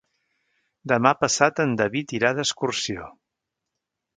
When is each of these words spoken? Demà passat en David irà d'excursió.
Demà 0.91 1.11
passat 1.25 1.61
en 1.65 1.75
David 1.81 2.17
irà 2.21 2.35
d'excursió. 2.39 3.07